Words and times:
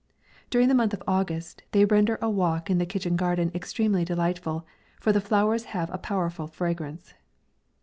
During 0.49 0.67
the 0.67 0.73
month 0.73 0.95
of 0.95 1.03
August, 1.07 1.61
they 1.73 1.85
render 1.85 2.17
a 2.23 2.27
walk 2.27 2.71
in 2.71 2.79
the 2.79 2.87
kitchen 2.87 3.15
garden 3.15 3.51
extremely 3.53 4.03
delight 4.03 4.39
ful; 4.39 4.65
for 4.99 5.11
the 5.13 5.21
flowers 5.21 5.65
have 5.77 5.93
a 5.93 5.99
powerful 5.99 6.47
fragrance. 6.47 7.13